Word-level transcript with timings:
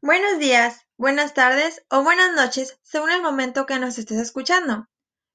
Buenos 0.00 0.38
días, 0.38 0.86
buenas 0.96 1.34
tardes 1.34 1.84
o 1.90 2.04
buenas 2.04 2.32
noches, 2.32 2.78
según 2.84 3.10
el 3.10 3.20
momento 3.20 3.66
que 3.66 3.80
nos 3.80 3.98
estés 3.98 4.18
escuchando. 4.18 4.86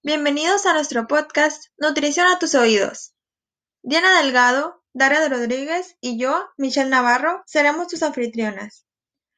Bienvenidos 0.04 0.66
a 0.66 0.74
nuestro 0.74 1.06
podcast 1.06 1.66
Nutrición 1.78 2.28
a 2.28 2.40
tus 2.40 2.56
oídos. 2.56 3.14
Diana 3.82 4.22
Delgado, 4.22 4.82
Daria 4.94 5.28
Rodríguez 5.28 5.98
y 6.00 6.18
yo, 6.18 6.48
Michelle 6.56 6.90
Navarro, 6.90 7.44
seremos 7.46 7.90
tus 7.90 8.04
anfitrionas. 8.04 8.86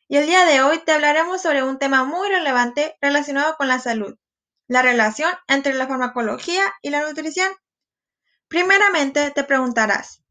Y 0.07 0.17
el 0.17 0.27
día 0.27 0.45
de 0.45 0.61
hoy 0.61 0.77
te 0.85 0.91
hablaremos 0.91 1.41
sobre 1.41 1.63
un 1.63 1.79
tema 1.79 2.03
muy 2.03 2.29
relevante 2.29 2.95
relacionado 3.01 3.55
con 3.57 3.67
la 3.67 3.79
salud, 3.79 4.15
la 4.67 4.83
relación 4.83 5.31
entre 5.47 5.73
la 5.73 5.87
farmacología 5.87 6.71
y 6.83 6.91
la 6.91 7.01
nutrición. 7.01 7.51
Primeramente 8.47 9.31
te 9.31 9.43
preguntarás, 9.43 10.21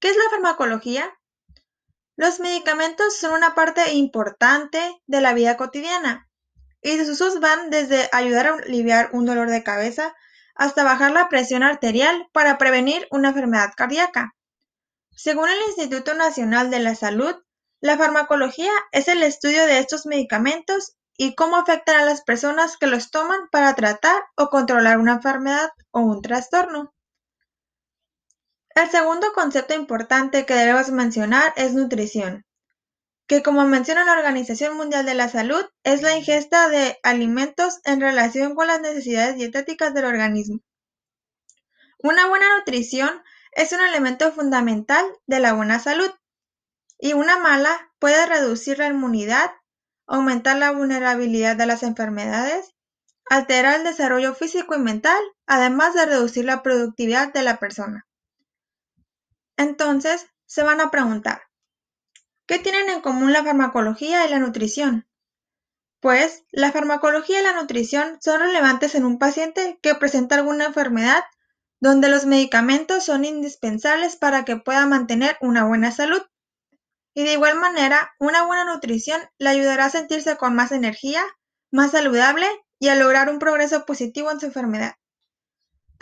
¿qué 0.00 0.10
es 0.10 0.16
la 0.16 0.30
farmacología? 0.30 1.16
Los 2.16 2.40
medicamentos 2.40 3.16
son 3.16 3.32
una 3.32 3.54
parte 3.54 3.94
importante 3.94 4.80
de 5.06 5.20
la 5.20 5.32
vida 5.32 5.56
cotidiana 5.56 6.28
y 6.82 6.98
sus 6.98 7.20
usos 7.20 7.40
van 7.40 7.70
desde 7.70 8.08
ayudar 8.12 8.46
a 8.48 8.54
aliviar 8.54 9.10
un 9.12 9.24
dolor 9.24 9.48
de 9.48 9.62
cabeza 9.62 10.14
hasta 10.54 10.84
bajar 10.84 11.12
la 11.12 11.28
presión 11.28 11.62
arterial 11.62 12.28
para 12.32 12.58
prevenir 12.58 13.06
una 13.10 13.28
enfermedad 13.28 13.72
cardíaca. 13.76 14.34
Según 15.16 15.48
el 15.48 15.58
Instituto 15.68 16.14
Nacional 16.14 16.70
de 16.70 16.80
la 16.80 16.94
Salud, 16.94 17.34
la 17.80 17.96
farmacología 17.96 18.72
es 18.92 19.08
el 19.08 19.22
estudio 19.22 19.66
de 19.66 19.78
estos 19.78 20.06
medicamentos 20.06 20.96
y 21.16 21.34
cómo 21.34 21.56
afectan 21.56 22.00
a 22.00 22.04
las 22.04 22.22
personas 22.22 22.76
que 22.76 22.86
los 22.86 23.10
toman 23.10 23.48
para 23.50 23.74
tratar 23.74 24.22
o 24.36 24.48
controlar 24.48 24.98
una 24.98 25.14
enfermedad 25.14 25.70
o 25.90 26.00
un 26.00 26.22
trastorno. 26.22 26.92
El 28.74 28.88
segundo 28.90 29.32
concepto 29.34 29.74
importante 29.74 30.46
que 30.46 30.54
debemos 30.54 30.90
mencionar 30.90 31.52
es 31.56 31.74
nutrición, 31.74 32.46
que 33.26 33.42
como 33.42 33.66
menciona 33.66 34.04
la 34.04 34.12
Organización 34.12 34.78
Mundial 34.78 35.04
de 35.04 35.12
la 35.12 35.28
Salud, 35.28 35.62
es 35.84 36.00
la 36.00 36.16
ingesta 36.16 36.70
de 36.70 36.98
alimentos 37.02 37.80
en 37.84 38.00
relación 38.00 38.54
con 38.54 38.68
las 38.68 38.80
necesidades 38.80 39.36
dietéticas 39.36 39.92
del 39.92 40.06
organismo. 40.06 40.60
Una 41.98 42.26
buena 42.28 42.56
nutrición 42.56 43.22
es 43.52 43.72
un 43.72 43.80
elemento 43.80 44.32
fundamental 44.32 45.04
de 45.26 45.40
la 45.40 45.52
buena 45.52 45.78
salud 45.78 46.10
y 46.98 47.12
una 47.12 47.38
mala 47.38 47.92
puede 47.98 48.24
reducir 48.24 48.78
la 48.78 48.86
inmunidad, 48.86 49.50
aumentar 50.06 50.56
la 50.56 50.70
vulnerabilidad 50.70 51.56
de 51.56 51.66
las 51.66 51.82
enfermedades, 51.82 52.74
alterar 53.28 53.76
el 53.76 53.84
desarrollo 53.84 54.34
físico 54.34 54.74
y 54.74 54.78
mental, 54.78 55.22
además 55.46 55.92
de 55.92 56.06
reducir 56.06 56.46
la 56.46 56.62
productividad 56.62 57.34
de 57.34 57.42
la 57.42 57.58
persona. 57.58 58.06
Entonces, 59.56 60.26
se 60.46 60.62
van 60.62 60.80
a 60.80 60.90
preguntar, 60.90 61.42
¿qué 62.46 62.58
tienen 62.58 62.88
en 62.88 63.00
común 63.00 63.32
la 63.32 63.44
farmacología 63.44 64.26
y 64.26 64.30
la 64.30 64.38
nutrición? 64.38 65.08
Pues, 66.00 66.44
la 66.50 66.72
farmacología 66.72 67.40
y 67.40 67.44
la 67.44 67.52
nutrición 67.52 68.18
son 68.20 68.40
relevantes 68.40 68.94
en 68.94 69.04
un 69.04 69.18
paciente 69.18 69.78
que 69.82 69.94
presenta 69.94 70.34
alguna 70.34 70.64
enfermedad 70.66 71.22
donde 71.82 72.08
los 72.08 72.26
medicamentos 72.26 73.04
son 73.04 73.24
indispensables 73.24 74.16
para 74.16 74.44
que 74.44 74.56
pueda 74.56 74.86
mantener 74.86 75.36
una 75.40 75.64
buena 75.64 75.90
salud. 75.90 76.22
Y 77.14 77.24
de 77.24 77.32
igual 77.32 77.58
manera, 77.58 78.12
una 78.18 78.46
buena 78.46 78.64
nutrición 78.64 79.20
le 79.38 79.50
ayudará 79.50 79.86
a 79.86 79.90
sentirse 79.90 80.36
con 80.36 80.54
más 80.54 80.72
energía, 80.72 81.22
más 81.72 81.90
saludable 81.90 82.46
y 82.78 82.88
a 82.88 82.94
lograr 82.94 83.28
un 83.28 83.38
progreso 83.38 83.84
positivo 83.84 84.30
en 84.30 84.40
su 84.40 84.46
enfermedad. 84.46 84.94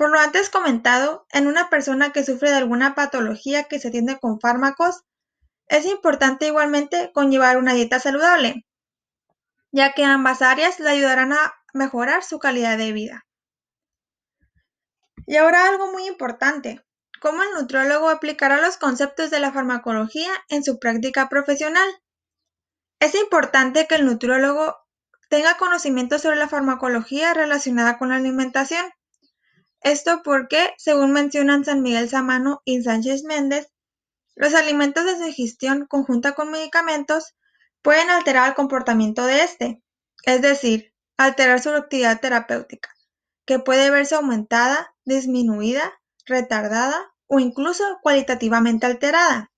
Por 0.00 0.10
lo 0.10 0.18
antes 0.18 0.48
comentado, 0.48 1.26
en 1.30 1.46
una 1.46 1.68
persona 1.68 2.10
que 2.10 2.24
sufre 2.24 2.48
de 2.48 2.56
alguna 2.56 2.94
patología 2.94 3.64
que 3.64 3.78
se 3.78 3.88
atiende 3.88 4.18
con 4.18 4.40
fármacos, 4.40 5.04
es 5.66 5.84
importante 5.84 6.46
igualmente 6.46 7.10
conllevar 7.12 7.58
una 7.58 7.74
dieta 7.74 8.00
saludable, 8.00 8.64
ya 9.72 9.92
que 9.92 10.04
ambas 10.04 10.40
áreas 10.40 10.80
le 10.80 10.88
ayudarán 10.88 11.34
a 11.34 11.52
mejorar 11.74 12.24
su 12.24 12.38
calidad 12.38 12.78
de 12.78 12.92
vida. 12.92 13.26
Y 15.26 15.36
ahora 15.36 15.68
algo 15.68 15.92
muy 15.92 16.06
importante, 16.06 16.82
cómo 17.20 17.42
el 17.42 17.50
nutriólogo 17.50 18.08
aplicará 18.08 18.58
los 18.58 18.78
conceptos 18.78 19.30
de 19.30 19.40
la 19.40 19.52
farmacología 19.52 20.30
en 20.48 20.64
su 20.64 20.78
práctica 20.78 21.28
profesional. 21.28 21.90
Es 23.00 23.14
importante 23.14 23.86
que 23.86 23.96
el 23.96 24.06
nutriólogo 24.06 24.78
tenga 25.28 25.58
conocimiento 25.58 26.18
sobre 26.18 26.36
la 26.36 26.48
farmacología 26.48 27.34
relacionada 27.34 27.98
con 27.98 28.08
la 28.08 28.16
alimentación, 28.16 28.90
esto 29.82 30.22
porque, 30.22 30.74
según 30.76 31.12
mencionan 31.12 31.64
San 31.64 31.82
Miguel 31.82 32.08
Samano 32.08 32.62
y 32.64 32.82
Sánchez 32.82 33.24
Méndez, 33.24 33.72
los 34.34 34.54
alimentos 34.54 35.04
de 35.04 35.16
su 35.16 35.24
ingestión 35.24 35.86
conjunta 35.86 36.32
con 36.32 36.50
medicamentos 36.50 37.34
pueden 37.82 38.10
alterar 38.10 38.48
el 38.48 38.54
comportamiento 38.54 39.24
de 39.24 39.42
éste, 39.42 39.82
es 40.24 40.42
decir, 40.42 40.92
alterar 41.16 41.60
su 41.60 41.70
actividad 41.70 42.20
terapéutica, 42.20 42.90
que 43.46 43.58
puede 43.58 43.90
verse 43.90 44.14
aumentada, 44.14 44.94
disminuida, 45.04 46.00
retardada 46.26 47.12
o 47.26 47.40
incluso 47.40 47.84
cualitativamente 48.02 48.86
alterada. 48.86 49.50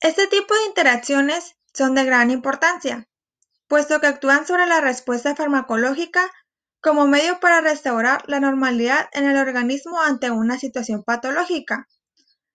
Este 0.00 0.26
tipo 0.26 0.54
de 0.54 0.66
interacciones 0.66 1.56
son 1.72 1.94
de 1.94 2.04
gran 2.04 2.30
importancia, 2.30 3.08
puesto 3.66 4.00
que 4.00 4.06
actúan 4.06 4.46
sobre 4.46 4.66
la 4.66 4.80
respuesta 4.80 5.34
farmacológica 5.34 6.30
como 6.80 7.06
medio 7.06 7.40
para 7.40 7.60
restaurar 7.60 8.22
la 8.26 8.40
normalidad 8.40 9.08
en 9.12 9.24
el 9.24 9.36
organismo 9.36 10.00
ante 10.00 10.30
una 10.30 10.58
situación 10.58 11.02
patológica, 11.02 11.88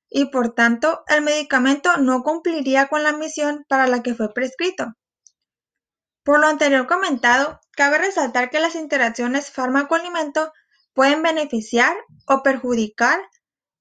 y 0.09 0.25
por 0.25 0.53
tanto 0.53 1.03
el 1.07 1.22
medicamento 1.23 1.97
no 1.97 2.23
cumpliría 2.23 2.88
con 2.88 3.03
la 3.03 3.13
misión 3.13 3.66
para 3.67 3.88
la 3.88 4.03
que 4.03 4.13
fue 4.13 4.33
prescrito. 4.33 4.94
Por 6.23 6.39
lo 6.39 6.47
anterior 6.47 6.88
comentado, 6.88 7.59
cabe 7.72 7.97
resaltar 7.97 8.50
que 8.50 8.59
las 8.59 8.75
interacciones 8.75 9.51
fármaco-alimento 9.51 10.53
pueden 10.94 11.22
beneficiar 11.22 11.94
o 12.28 12.44
perjudicar 12.44 13.19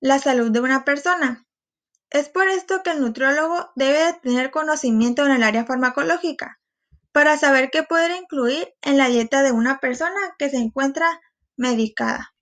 la 0.00 0.18
salud 0.18 0.50
de 0.50 0.60
una 0.60 0.84
persona. 0.84 1.46
Es 2.10 2.28
por 2.28 2.48
esto 2.48 2.82
que 2.82 2.90
el 2.90 3.00
nutriólogo 3.00 3.70
debe 3.76 4.14
tener 4.22 4.50
conocimiento 4.50 5.24
en 5.24 5.32
el 5.32 5.42
área 5.42 5.64
farmacológica, 5.64 6.58
para 7.12 7.36
saber 7.36 7.70
qué 7.70 7.82
poder 7.82 8.10
incluir 8.20 8.74
en 8.82 8.98
la 8.98 9.08
dieta 9.08 9.42
de 9.42 9.52
una 9.52 9.78
persona 9.78 10.34
que 10.38 10.50
se 10.50 10.56
encuentra 10.56 11.20
medicada. 11.56 12.34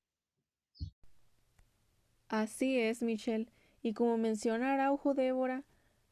Así 2.28 2.78
es, 2.78 3.02
Michelle. 3.02 3.48
Y 3.82 3.92
como 3.94 4.16
menciona 4.16 4.72
Araujo 4.72 5.14
Débora, 5.14 5.64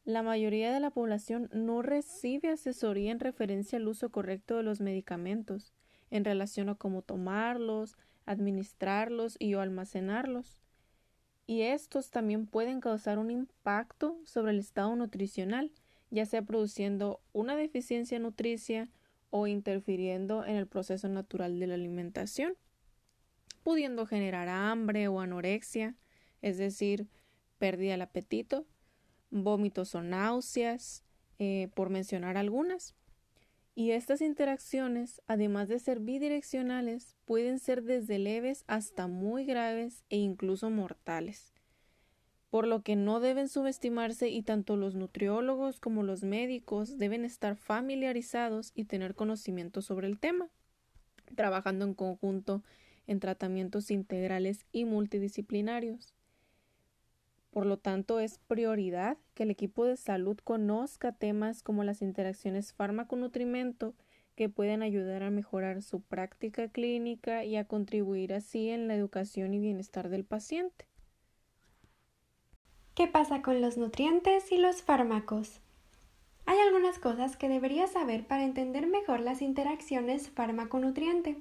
la 0.05 0.23
mayoría 0.23 0.73
de 0.73 0.81
la 0.81 0.91
población 0.91 1.49
no 1.53 1.83
recibe 1.83 2.49
asesoría 2.49 3.13
en 3.13 3.21
referencia 3.21 3.79
al 3.79 3.87
uso 3.87 4.11
correcto 4.11 4.57
de 4.57 4.63
los 4.63 4.81
medicamentos, 4.81 5.73
en 6.11 6.25
relación 6.25 6.71
a 6.71 6.75
cómo 6.75 7.03
tomarlos, 7.03 7.97
administrarlos 8.25 9.37
y 9.39 9.55
o 9.55 9.61
almacenarlos. 9.61 10.59
Y 11.47 11.63
estos 11.63 12.11
también 12.11 12.47
pueden 12.47 12.81
causar 12.81 13.19
un 13.19 13.31
impacto 13.31 14.19
sobre 14.25 14.53
el 14.53 14.59
estado 14.59 14.97
nutricional, 14.97 15.71
ya 16.11 16.27
sea 16.27 16.43
produciendo 16.43 17.21
una 17.33 17.57
deficiencia 17.57 18.19
nutricia 18.19 18.89
o 19.31 19.47
interfiriendo 19.47 20.45
en 20.45 20.57
el 20.57 20.67
proceso 20.67 21.09
natural 21.09 21.59
de 21.59 21.67
la 21.67 21.75
alimentación, 21.75 22.55
pudiendo 23.63 24.07
generar 24.07 24.49
hambre 24.49 25.09
o 25.09 25.21
anorexia, 25.21 25.97
es 26.41 26.57
decir, 26.57 27.09
pérdida 27.59 27.93
del 27.93 28.03
apetito, 28.03 28.67
vómitos 29.31 29.95
o 29.95 30.03
náuseas, 30.03 31.05
eh, 31.39 31.69
por 31.75 31.91
mencionar 31.91 32.37
algunas. 32.37 32.95
Y 33.75 33.93
estas 33.93 34.23
interacciones, 34.23 35.21
además 35.27 35.69
de 35.69 35.79
ser 35.79 36.01
bidireccionales, 36.01 37.17
pueden 37.27 37.59
ser 37.59 37.83
desde 37.83 38.19
leves 38.19 38.65
hasta 38.67 39.07
muy 39.07 39.45
graves 39.45 40.05
e 40.09 40.17
incluso 40.17 40.71
mortales 40.71 41.53
por 42.50 42.66
lo 42.66 42.83
que 42.83 42.97
no 42.97 43.21
deben 43.21 43.48
subestimarse 43.48 44.28
y 44.28 44.42
tanto 44.42 44.77
los 44.77 44.95
nutriólogos 44.95 45.80
como 45.80 46.03
los 46.03 46.22
médicos 46.22 46.97
deben 46.98 47.24
estar 47.24 47.56
familiarizados 47.56 48.72
y 48.74 48.84
tener 48.84 49.15
conocimiento 49.15 49.83
sobre 49.83 50.06
el 50.06 50.18
tema, 50.18 50.48
trabajando 51.34 51.84
en 51.84 51.95
conjunto 51.95 52.62
en 53.06 53.21
tratamientos 53.21 53.91
integrales 53.91 54.66
y 54.72 54.84
multidisciplinarios. 54.84 56.15
Por 57.50 57.66
lo 57.66 57.78
tanto, 57.78 58.21
es 58.21 58.39
prioridad 58.39 59.16
que 59.34 59.42
el 59.42 59.51
equipo 59.51 59.84
de 59.84 59.97
salud 59.97 60.39
conozca 60.44 61.12
temas 61.12 61.62
como 61.62 61.84
las 61.84 62.03
interacciones 62.03 62.72
fármaco-nutrimento 62.74 63.94
que 64.36 64.48
pueden 64.48 64.83
ayudar 64.83 65.22
a 65.22 65.30
mejorar 65.30 65.83
su 65.83 66.01
práctica 66.01 66.68
clínica 66.68 67.44
y 67.44 67.56
a 67.56 67.65
contribuir 67.65 68.33
así 68.34 68.68
en 68.68 68.86
la 68.86 68.94
educación 68.94 69.54
y 69.54 69.59
bienestar 69.59 70.10
del 70.10 70.24
paciente. 70.24 70.86
¿Qué 72.98 73.06
pasa 73.06 73.42
con 73.42 73.60
los 73.60 73.77
nutrientes 73.77 74.50
y 74.50 74.59
los 74.59 74.83
fármacos? 74.83 75.60
Hay 76.47 76.59
algunas 76.59 76.98
cosas 76.98 77.36
que 77.36 77.48
deberías 77.48 77.92
saber 77.92 78.27
para 78.27 78.42
entender 78.42 78.89
mejor 78.89 79.21
las 79.21 79.41
interacciones 79.41 80.28
fármaco-nutriente. 80.30 81.36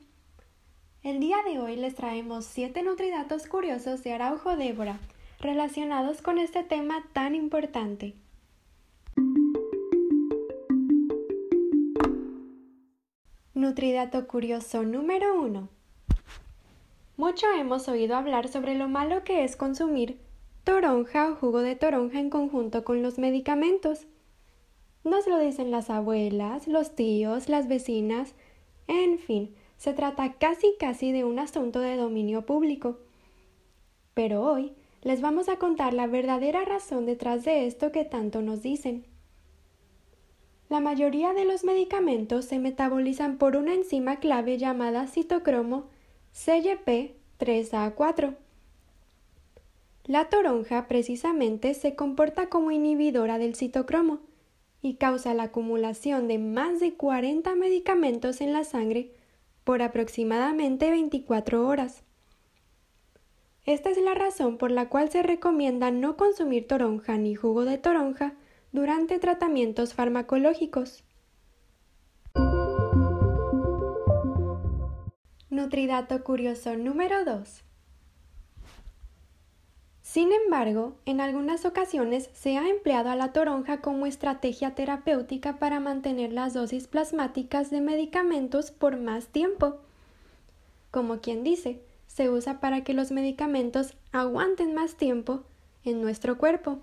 El 1.01 1.19
día 1.19 1.37
de 1.49 1.57
hoy 1.57 1.75
les 1.75 1.95
traemos 1.95 2.45
7 2.45 2.83
nutridatos 2.83 3.47
curiosos 3.47 4.03
de 4.03 4.13
Araujo 4.13 4.55
Débora 4.55 4.99
relacionados 5.39 6.21
con 6.21 6.37
este 6.37 6.63
tema 6.63 7.03
tan 7.11 7.33
importante. 7.33 8.13
Nutridato 13.55 14.27
curioso 14.27 14.83
número 14.83 15.41
1. 15.41 15.67
Mucho 17.17 17.47
hemos 17.57 17.87
oído 17.87 18.15
hablar 18.15 18.47
sobre 18.47 18.75
lo 18.75 18.87
malo 18.87 19.23
que 19.23 19.43
es 19.43 19.55
consumir 19.55 20.19
toronja 20.67 21.31
o 21.31 21.35
jugo 21.35 21.61
de 21.61 21.77
toronja 21.77 22.19
en 22.19 22.29
conjunto 22.29 22.83
con 22.83 23.01
los 23.01 23.17
medicamentos. 23.17 24.05
Nos 25.05 25.25
lo 25.25 25.39
dicen 25.39 25.71
las 25.71 25.89
abuelas, 25.89 26.67
los 26.67 26.93
tíos, 26.93 27.47
las 27.47 27.69
vecinas, 27.69 28.33
en 28.87 29.17
fin, 29.17 29.55
se 29.77 29.93
trata 29.93 30.33
casi 30.33 30.75
casi 30.77 31.13
de 31.13 31.23
un 31.23 31.39
asunto 31.39 31.79
de 31.79 31.95
dominio 31.95 32.45
público. 32.45 32.99
Pero 34.13 34.43
hoy 34.43 34.73
les 35.03 35.21
vamos 35.21 35.47
a 35.47 35.55
contar 35.55 35.93
la 35.93 36.05
verdadera 36.05 36.65
razón 36.65 37.05
detrás 37.05 37.45
de 37.45 37.65
esto 37.65 37.93
que 37.93 38.03
tanto 38.03 38.41
nos 38.41 38.61
dicen. 38.61 39.05
La 40.67 40.81
mayoría 40.81 41.31
de 41.31 41.45
los 41.45 41.63
medicamentos 41.63 42.43
se 42.43 42.59
metabolizan 42.59 43.37
por 43.37 43.55
una 43.55 43.73
enzima 43.73 44.19
clave 44.19 44.57
llamada 44.57 45.07
citocromo 45.07 45.85
CYP3A4. 46.35 48.35
La 50.07 50.29
toronja 50.29 50.87
precisamente 50.87 51.73
se 51.73 51.95
comporta 51.95 52.47
como 52.47 52.71
inhibidora 52.71 53.37
del 53.37 53.55
citocromo 53.55 54.19
y 54.81 54.95
causa 54.95 55.33
la 55.33 55.43
acumulación 55.43 56.29
de 56.29 56.37
más 56.37 56.79
de 56.79 56.93
40 56.93 57.55
medicamentos 57.55 58.39
en 58.39 58.53
la 58.53 58.63
sangre 58.63 59.11
por 59.65 59.81
aproximadamente 59.81 60.91
24 60.91 61.67
horas. 61.67 62.03
Esta 63.65 63.89
es 63.89 63.97
la 63.97 64.13
razón 64.13 64.57
por 64.57 64.71
la 64.71 64.87
cual 64.87 65.11
se 65.11 65.23
recomienda 65.23 65.91
no 65.91 66.15
consumir 66.15 66.67
toronja 66.67 67.17
ni 67.17 67.35
jugo 67.35 67.65
de 67.65 67.77
toronja 67.77 68.35
durante 68.71 69.19
tratamientos 69.19 69.93
farmacológicos. 69.93 71.03
Nutridato 75.49 76.23
curioso 76.23 76.77
número 76.77 77.25
2. 77.25 77.66
Sin 80.17 80.33
embargo, 80.33 80.95
en 81.05 81.21
algunas 81.21 81.63
ocasiones 81.63 82.31
se 82.33 82.57
ha 82.57 82.67
empleado 82.67 83.11
a 83.11 83.15
la 83.15 83.33
toronja 83.33 83.81
como 83.81 84.07
estrategia 84.07 84.73
terapéutica 84.73 85.59
para 85.59 85.79
mantener 85.79 86.33
las 86.33 86.55
dosis 86.55 86.87
plasmáticas 86.87 87.69
de 87.69 87.81
medicamentos 87.81 88.71
por 88.71 88.97
más 88.97 89.27
tiempo. 89.27 89.75
Como 90.89 91.19
quien 91.19 91.43
dice, 91.43 91.83
se 92.07 92.31
usa 92.31 92.59
para 92.59 92.83
que 92.83 92.95
los 92.95 93.11
medicamentos 93.11 93.93
aguanten 94.11 94.73
más 94.73 94.95
tiempo 94.95 95.43
en 95.83 96.01
nuestro 96.01 96.39
cuerpo. 96.39 96.79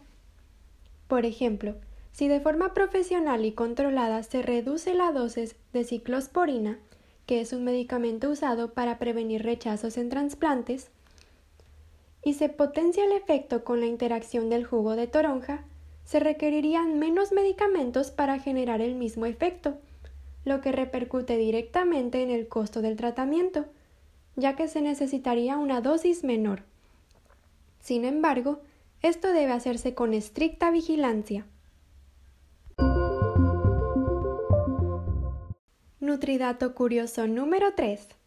Por 1.09 1.27
ejemplo, 1.27 1.75
si 2.13 2.29
de 2.29 2.39
forma 2.39 2.73
profesional 2.73 3.45
y 3.45 3.51
controlada 3.51 4.23
se 4.23 4.43
reduce 4.43 4.95
la 4.95 5.11
dosis 5.11 5.57
de 5.73 5.83
ciclosporina, 5.83 6.79
que 7.27 7.41
es 7.41 7.53
un 7.53 7.65
medicamento 7.65 8.31
usado 8.31 8.75
para 8.75 9.01
prevenir 9.01 9.43
rechazos 9.43 9.97
en 9.97 10.09
trasplantes, 10.09 10.93
y 12.25 12.35
se 12.35 12.49
potencia 12.49 13.05
el 13.05 13.13
efecto 13.13 13.65
con 13.65 13.81
la 13.81 13.87
interacción 13.87 14.49
del 14.49 14.65
jugo 14.65 14.97
de 14.97 15.07
toronja, 15.07 15.65
se 16.05 16.21
requerirían 16.21 16.99
menos 16.99 17.33
medicamentos 17.33 18.11
para 18.11 18.39
generar 18.39 18.81
el 18.81 18.95
mismo 18.95 19.27
efecto, 19.27 19.79
lo 20.45 20.61
que 20.61 20.73
repercute 20.73 21.37
directamente 21.37 22.23
en 22.23 22.31
el 22.31 22.49
costo 22.49 22.83
del 22.83 22.97
tratamiento, 22.97 23.67
ya 24.37 24.57
que 24.57 24.69
se 24.69 24.81
necesitaría 24.81 25.57
una 25.57 25.81
dosis 25.81 26.25
menor. 26.25 26.63
Sin 27.81 28.05
embargo, 28.05 28.61
esto 29.03 29.29
debe 29.29 29.53
hacerse 29.53 29.95
con 29.95 30.15
estricta 30.15 30.71
vigilancia. 30.71 31.47
Nutridato 36.01 36.75
curioso 36.75 37.27
número 37.27 37.75
3. 37.75 38.24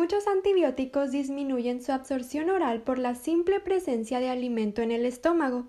Muchos 0.00 0.26
antibióticos 0.26 1.10
disminuyen 1.10 1.82
su 1.82 1.92
absorción 1.92 2.48
oral 2.48 2.80
por 2.80 2.98
la 2.98 3.14
simple 3.14 3.60
presencia 3.60 4.18
de 4.18 4.30
alimento 4.30 4.80
en 4.80 4.92
el 4.92 5.04
estómago. 5.04 5.66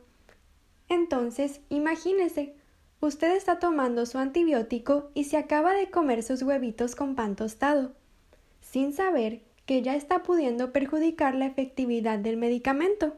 Entonces, 0.88 1.60
imagínese, 1.68 2.56
usted 3.02 3.36
está 3.36 3.60
tomando 3.60 4.06
su 4.06 4.20
antibiótico 4.20 5.12
y 5.14 5.26
se 5.26 5.36
acaba 5.36 5.74
de 5.74 5.90
comer 5.90 6.24
sus 6.24 6.44
huevitos 6.44 6.96
con 6.96 7.16
pan 7.16 7.36
tostado, 7.36 7.92
sin 8.62 8.94
saber 8.94 9.42
que 9.66 9.82
ya 9.82 9.98
está 9.98 10.24
pudiendo 10.24 10.72
perjudicar 10.72 11.36
la 11.36 11.48
efectividad 11.48 12.18
del 12.18 12.38
medicamento. 12.38 13.18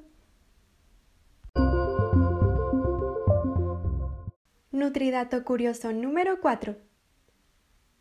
Nutridato 4.72 5.44
curioso 5.44 5.94
número 5.94 6.42
4. 6.42 6.76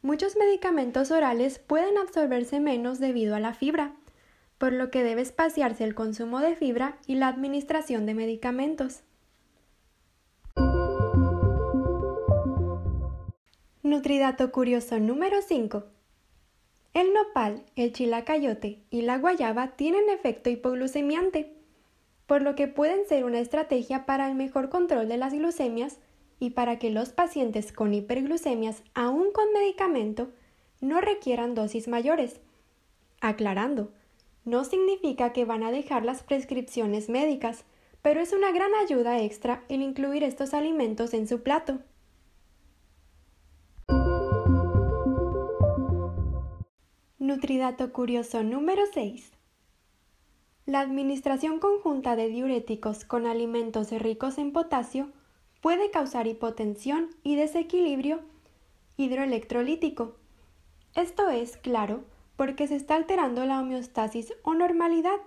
Muchos 0.05 0.37
medicamentos 0.37 1.13
orales 1.13 1.61
pueden 1.61 1.97
absorberse 1.97 2.59
menos 2.59 2.99
debido 2.99 3.37
a 3.37 3.41
la 3.41 3.55
fibra, 3.55 3.95
por 4.59 4.73
lo 4.73 4.91
que 4.91 5.05
debe 5.05 5.23
espaciarse 5.23 5.85
el 5.85 5.95
consumo 5.95 6.41
de 6.41 6.57
fibra 6.57 6.99
y 7.07 7.15
la 7.15 7.29
administración 7.29 8.05
de 8.05 8.15
medicamentos. 8.15 9.05
Nutridato 13.85 14.51
curioso 14.51 14.99
número 14.99 15.41
5. 15.41 15.85
El 16.95 17.15
nopal, 17.15 17.63
el 17.77 17.93
chilacayote 17.93 18.81
y 18.91 19.03
la 19.03 19.19
guayaba 19.19 19.77
tienen 19.77 20.11
efecto 20.11 20.51
hipoglucemiante, 20.51 21.55
por 22.27 22.43
lo 22.43 22.57
que 22.57 22.67
pueden 22.67 23.07
ser 23.07 23.25
una 23.25 23.39
estrategia 23.39 24.05
para 24.05 24.29
el 24.29 24.35
mejor 24.35 24.69
control 24.69 25.07
de 25.07 25.17
las 25.17 25.33
glucemias 25.33 25.99
y 26.43 26.51
para 26.51 26.81
que 26.81 26.91
los 26.91 27.11
pacientes 27.11 27.71
con 27.73 27.95
hiperglucemias, 27.95 28.83
aún 28.95 29.31
con 29.31 29.53
medicamento, 29.53 30.33
no 30.81 31.01
requieran 31.01 31.55
dosis 31.55 31.87
mayores. 31.87 32.41
Aclarando, 33.21 33.93
no 34.45 34.65
significa 34.65 35.33
que 35.33 35.45
van 35.45 35.63
a 35.63 35.71
dejar 35.71 36.05
las 36.05 36.25
prescripciones 36.25 37.09
médicas, 37.09 37.65
pero 38.03 38.21
es 38.21 38.33
una 38.33 38.51
gran 38.51 38.75
ayuda 38.75 39.23
extra 39.23 39.63
el 39.69 39.83
incluir 39.83 40.25
estos 40.25 40.53
alimentos 40.53 41.15
en 41.15 41.29
su 41.29 41.45
plato. 41.45 41.79
Nutridato 47.21 47.93
curioso 47.93 48.43
número 48.43 48.83
6. 48.93 49.31
La 50.67 50.81
administración 50.81 51.61
conjunta 51.61 52.17
de 52.17 52.27
diuréticos 52.27 53.05
con 53.05 53.29
alimentos 53.29 53.93
ricos 53.93 54.39
en 54.39 54.51
potasio 54.51 55.13
puede 55.63 55.91
causar 55.91 56.27
hipotensión 56.27 57.09
y 57.23 57.37
desequilibrio 57.37 58.21
hidroelectrolítico. 58.99 60.17
Esto 60.95 61.31
es, 61.31 61.57
claro, 61.57 62.05
porque 62.37 62.67
se 62.67 62.77
está 62.77 62.97
alterando 62.97 63.47
la 63.47 63.61
homeostasis 63.61 64.35
o 64.43 64.55
normalidad, 64.55 65.21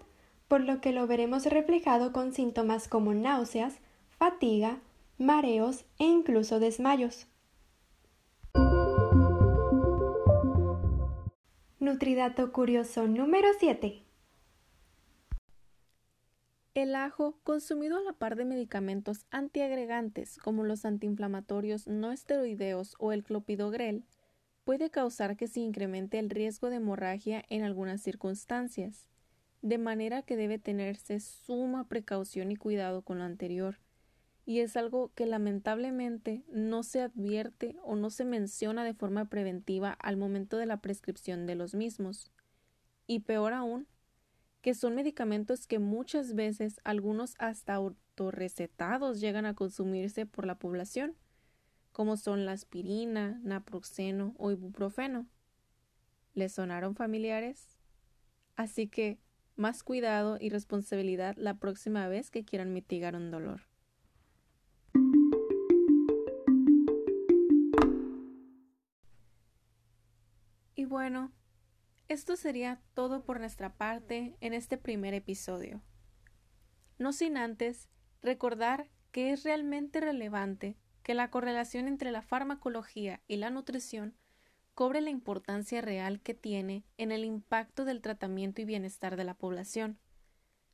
por 0.47 0.61
lo 0.61 0.81
que 0.81 0.91
lo 0.91 1.07
veremos 1.07 1.45
reflejado 1.45 2.11
con 2.11 2.33
síntomas 2.33 2.87
como 2.87 3.13
náuseas, 3.13 3.79
fatiga, 4.09 4.79
mareos 5.17 5.85
e 5.97 6.03
incluso 6.03 6.59
desmayos. 6.59 7.27
Nutridato 11.79 12.51
curioso 12.51 13.07
número 13.07 13.47
7. 13.57 14.04
El 16.75 16.94
ajo, 16.94 17.39
consumido 17.46 17.98
a 17.98 18.01
la 18.01 18.12
par 18.12 18.36
de 18.36 18.44
medicamentos 18.44 19.25
antiagregantes 19.32 20.38
como 20.38 20.65
los 20.65 20.84
antiinflamatorios 20.84 21.88
no 21.88 22.12
esteroideos 22.12 22.96
o 23.00 23.13
el 23.13 23.24
clopidogrel, 23.24 24.03
puede 24.65 24.89
causar 24.89 25.38
que 25.38 25.48
se 25.48 25.62
incremente 25.62 26.20
el 26.20 26.29
riesgo 26.29 26.70
de 26.70 26.75
hemorragia 26.75 27.46
en 27.48 27.63
algunas 27.63 28.01
circunstancias, 28.01 29.08
de 29.62 29.77
manera 29.77 30.22
que 30.24 30.36
debe 30.36 30.60
tenerse 30.60 31.22
suma 31.22 31.88
precaución 31.88 32.51
y 32.51 32.58
cuidado 32.58 33.03
con 33.03 33.20
lo 33.20 33.24
anterior, 33.24 33.79
y 34.46 34.60
es 34.60 34.75
algo 34.75 35.13
que 35.15 35.25
lamentablemente 35.25 36.44
no 36.51 36.84
se 36.84 37.00
advierte 37.00 37.77
o 37.84 37.96
no 37.96 38.10
se 38.10 38.25
menciona 38.25 38.84
de 38.84 38.94
forma 38.94 39.29
preventiva 39.29 39.94
al 39.94 40.17
momento 40.17 40.58
de 40.58 40.65
la 40.65 40.82
prescripción 40.82 41.46
de 41.46 41.55
los 41.55 41.74
mismos. 41.74 42.34
Y 43.08 43.22
peor 43.22 43.53
aún, 43.53 43.88
que 44.65 44.74
son 44.74 44.95
medicamentos 44.95 45.67
que 45.67 45.77
muchas 45.77 46.34
veces 46.34 46.81
algunos 46.84 47.36
hasta 47.38 47.75
autorrecetados 47.75 49.22
llegan 49.22 49.45
a 49.45 49.53
consumirse 49.53 50.25
por 50.25 50.48
la 50.48 50.57
población, 50.57 51.15
como 51.91 52.17
son 52.17 52.48
la 52.48 52.53
aspirina, 52.53 53.39
naproxeno 53.43 54.34
o 54.39 54.50
ibuprofeno. 54.50 55.27
¿Les 56.34 56.51
sonaron 56.51 56.95
familiares? 56.95 57.77
Así 58.55 58.88
que 58.88 59.19
más 59.55 59.84
cuidado 59.84 60.39
y 60.41 60.50
responsabilidad 60.50 61.36
la 61.38 61.53
próxima 61.60 62.07
vez 62.07 62.31
que 62.31 62.43
quieran 62.43 62.74
mitigar 62.74 63.15
un 63.15 63.29
dolor. 63.29 63.62
Y 70.74 70.86
bueno, 70.86 71.31
esto 72.07 72.35
sería 72.35 72.81
todo 72.93 73.24
por 73.24 73.39
nuestra 73.39 73.74
parte 73.74 74.35
en 74.39 74.53
este 74.53 74.77
primer 74.77 75.13
episodio. 75.13 75.81
No 76.97 77.13
sin 77.13 77.38
antes 77.38 77.89
recordar 78.21 78.89
que 79.12 79.31
es 79.31 79.43
realmente 79.43 80.01
relevante 80.01 80.77
que 81.03 81.13
la 81.13 81.29
correlación 81.29 81.88
entre 81.88 82.12
la 82.12 82.21
farmacología 82.21 83.21
y 83.27 83.38
la 83.38 83.50
nutrición 83.50 84.15
cobre 84.74 85.01
la 85.01 85.09
importancia 85.09 85.81
real 85.81 86.21
que 86.21 86.33
tiene 86.33 86.83
en 86.97 87.12
el 87.12 87.24
impacto 87.24 87.85
del 87.85 88.01
tratamiento 88.01 88.62
y 88.62 88.65
bienestar 88.65 89.15
de 89.15 89.24
la 89.24 89.33
población, 89.33 90.00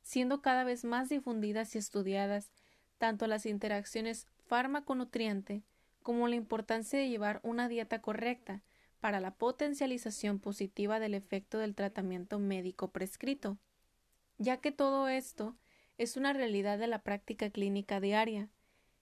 siendo 0.02 0.42
cada 0.42 0.64
vez 0.64 0.84
más 0.84 1.08
difundidas 1.08 1.74
y 1.74 1.78
estudiadas 1.78 2.50
tanto 2.98 3.26
las 3.26 3.46
interacciones 3.46 4.26
fármaco-nutriente 4.46 5.64
como 6.02 6.28
la 6.28 6.34
importancia 6.34 6.98
de 6.98 7.08
llevar 7.08 7.40
una 7.42 7.68
dieta 7.68 8.00
correcta 8.00 8.62
para 9.02 9.18
la 9.18 9.34
potencialización 9.34 10.38
positiva 10.38 11.00
del 11.00 11.14
efecto 11.14 11.58
del 11.58 11.74
tratamiento 11.74 12.38
médico 12.38 12.92
prescrito, 12.92 13.58
ya 14.38 14.58
que 14.58 14.70
todo 14.70 15.08
esto 15.08 15.56
es 15.98 16.16
una 16.16 16.32
realidad 16.32 16.78
de 16.78 16.86
la 16.86 17.00
práctica 17.00 17.50
clínica 17.50 17.98
diaria 17.98 18.48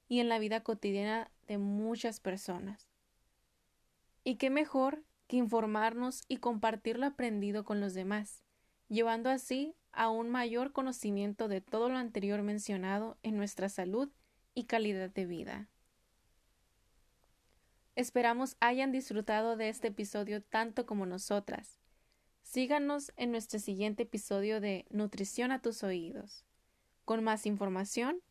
y 0.09 0.21
en 0.21 0.31
la 0.31 0.39
vida 0.39 0.63
cotidiana 0.63 1.31
de 1.47 1.59
muchas 1.59 2.19
personas. 2.19 2.89
Y 4.25 4.37
qué 4.37 4.49
mejor 4.49 5.05
que 5.27 5.37
informarnos 5.37 6.23
y 6.29 6.39
compartir 6.39 6.99
lo 6.99 7.05
aprendido 7.05 7.67
con 7.67 7.83
los 7.83 7.93
demás, 7.93 8.43
llevando 8.89 9.29
así 9.29 9.75
a 9.93 10.09
un 10.09 10.31
mayor 10.31 10.73
conocimiento 10.73 11.47
de 11.47 11.61
todo 11.61 11.91
lo 11.91 11.99
anterior 11.99 12.41
mencionado 12.41 13.19
en 13.23 13.37
nuestra 13.37 13.69
salud 13.69 14.09
y 14.55 14.65
calidad 14.65 15.11
de 15.11 15.27
vida. 15.27 15.70
Esperamos 18.01 18.57
hayan 18.61 18.93
disfrutado 18.93 19.59
de 19.59 19.69
este 19.69 19.89
episodio 19.89 20.43
tanto 20.43 20.87
como 20.87 21.05
nosotras. 21.05 21.77
Síganos 22.41 23.13
en 23.19 23.31
nuestro 23.31 23.59
siguiente 23.59 24.05
episodio 24.05 24.59
de 24.59 24.87
Nutrición 24.89 25.53
a 25.53 25.61
tus 25.61 25.83
oídos, 25.83 26.47
con 27.05 27.23
más 27.23 27.45
información 27.45 28.23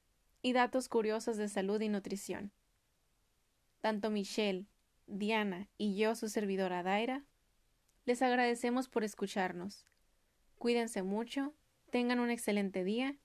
y 0.42 0.54
datos 0.54 0.90
curiosos 0.90 1.38
de 1.38 1.48
salud 1.50 1.80
y 1.82 1.88
nutrición. 1.88 2.52
Tanto 3.80 4.10
Michelle, 4.10 4.66
Diana 5.06 5.70
y 5.78 5.96
yo, 5.96 6.16
su 6.16 6.30
servidora 6.30 6.82
Daira, 6.82 7.24
les 8.06 8.24
agradecemos 8.24 8.88
por 8.88 9.04
escucharnos. 9.04 9.86
Cuídense 10.58 11.04
mucho, 11.04 11.54
tengan 11.92 12.20
un 12.20 12.32
excelente 12.32 12.84
día 12.84 13.20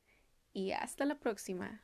y 0.53 0.73
hasta 0.73 1.07
la 1.07 1.15
próxima. 1.19 1.83